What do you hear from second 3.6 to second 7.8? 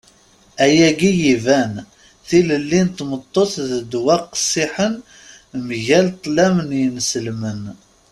d ddwa qqessiḥen mgal ṭṭlam n yinselmen.